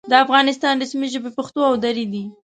[0.09, 2.23] د افغانستان رسمي ژبې پښتو او دري دي.